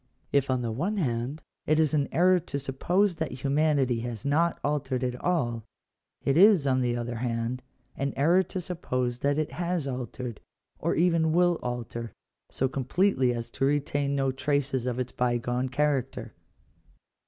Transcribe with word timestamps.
If, 0.31 0.49
on 0.49 0.63
the 0.63 0.71
one 0.71 0.95
band, 0.95 1.43
it 1.67 1.79
is 1.79 1.93
an 1.93 2.07
error 2.11 2.39
to 2.39 2.57
suppose 2.57 3.17
that 3.17 3.43
humanity 3.43 3.99
has 3.99 4.25
not 4.25 4.59
altered 4.63 5.03
at 5.03 5.15
all, 5.23 5.63
it 6.25 6.35
is, 6.35 6.65
on 6.65 6.81
the 6.81 6.97
other 6.97 7.17
hand, 7.17 7.61
an 7.95 8.11
error 8.15 8.41
to 8.41 8.59
suppose 8.59 9.19
that 9.19 9.37
it 9.37 9.51
has 9.51 9.87
altered, 9.87 10.39
or 10.79 10.95
even 10.95 11.33
will 11.33 11.59
alter, 11.61 12.13
so 12.49 12.67
completely 12.67 13.31
as 13.31 13.51
to 13.51 13.65
retain 13.65 14.15
no 14.15 14.31
traces 14.31 14.87
of 14.87 14.97
its 14.97 15.11
bygone 15.11 15.69
character. 15.69 16.33